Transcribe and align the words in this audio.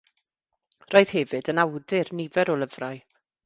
Roedd 0.95 1.11
hefyd 1.19 1.53
yn 1.55 1.63
awdur 1.67 2.13
nifer 2.23 2.55
o 2.55 2.57
lyfrau. 2.65 3.03